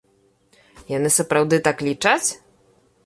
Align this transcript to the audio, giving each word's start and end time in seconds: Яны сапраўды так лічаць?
Яны 0.97 1.09
сапраўды 1.17 1.55
так 1.71 1.77
лічаць? 1.89 2.27